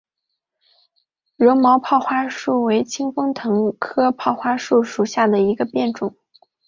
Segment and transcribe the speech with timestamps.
[1.35, 6.15] 柔毛泡花树为清风藤科泡花树属下的一个变种。